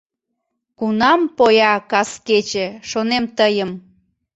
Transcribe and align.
Кунам 0.77 1.21
поя 1.37 1.73
кас 1.91 2.11
кече, 2.27 2.67
шонем 2.89 3.25
тыйым. 3.37 3.71